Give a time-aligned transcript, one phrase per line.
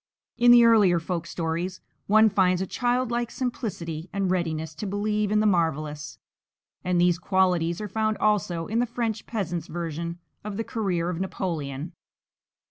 [0.35, 5.41] In the earlier folk stories one finds a childlike simplicity and readiness to believe in
[5.41, 6.17] the marvellous;
[6.83, 11.21] and these qualities are found also in the French peasant's version of the career of
[11.21, 11.91] Napoleon.